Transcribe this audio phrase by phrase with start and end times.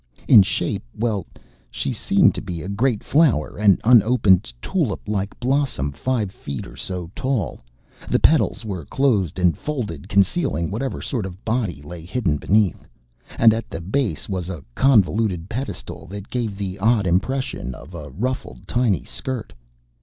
[0.27, 1.27] In shape well,
[1.69, 6.75] she seemed to be a great flower, an unopened tulip like blossom five feet or
[6.75, 7.59] so tall.
[8.09, 12.87] The petals were closely enfolded, concealing whatever sort of body lay hidden beneath,
[13.37, 18.09] and at the base was a convoluted pedestal that gave the odd impression of a
[18.09, 19.53] ruffled, tiny skirt.